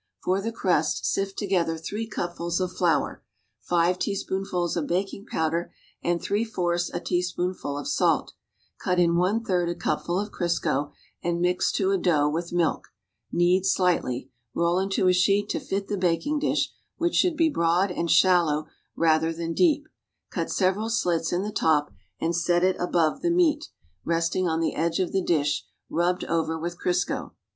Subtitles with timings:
[0.23, 3.21] For the crust sift together three cupfuls of flour,
[3.61, 8.33] five teaspoonfuls of baking powder and three fourths a teaspoonful of salt,
[8.79, 10.91] cut in one third a cupful of Crisco,
[11.21, 12.87] and mix to a dough with milk;
[13.31, 17.91] knead slightly, roll into a shoot to fit the baking dish, which should be broad
[17.91, 18.65] and shallow
[18.95, 19.87] rather than deep;
[20.31, 23.69] cut several slits in the lop and set il above the meat,
[24.03, 27.33] resting on the edge of the dish, rubbed over with Crisco.